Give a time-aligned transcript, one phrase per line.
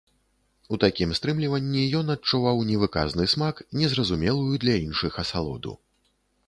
[0.75, 5.81] У такім стрымліванні ён адчуваў невыказны смак, незразумелую для іншых асалоду.